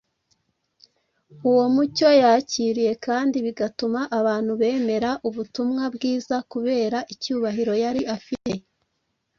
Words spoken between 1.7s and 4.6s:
mucyo yakiriye kandi bigatuma abantu